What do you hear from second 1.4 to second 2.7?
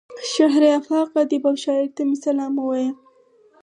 او شاعر ته مې سلام